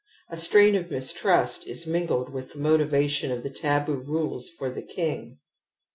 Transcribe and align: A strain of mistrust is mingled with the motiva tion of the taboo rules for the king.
A 0.29 0.35
strain 0.37 0.73
of 0.73 0.89
mistrust 0.89 1.67
is 1.67 1.85
mingled 1.85 2.33
with 2.33 2.53
the 2.53 2.57
motiva 2.59 3.07
tion 3.07 3.31
of 3.31 3.43
the 3.43 3.51
taboo 3.51 3.97
rules 3.97 4.49
for 4.49 4.67
the 4.71 4.81
king. 4.81 5.37